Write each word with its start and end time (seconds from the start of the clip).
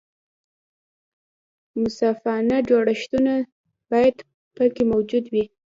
منصفانه 1.75 2.57
جوړښتونه 2.69 3.33
باید 3.91 4.15
پکې 4.55 4.83
موجود 4.91 5.25
وي. 5.33 5.43